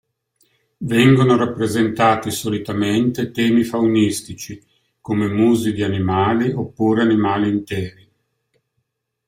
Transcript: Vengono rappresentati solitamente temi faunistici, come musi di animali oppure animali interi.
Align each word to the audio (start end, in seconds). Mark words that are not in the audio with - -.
Vengono 0.79 1.35
rappresentati 1.37 2.31
solitamente 2.31 3.29
temi 3.29 3.63
faunistici, 3.63 4.59
come 4.99 5.27
musi 5.27 5.73
di 5.73 5.83
animali 5.83 6.51
oppure 6.51 7.03
animali 7.03 7.49
interi. 7.49 8.09